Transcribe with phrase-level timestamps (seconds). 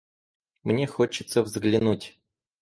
[0.63, 2.17] Мне хочется взглянуть.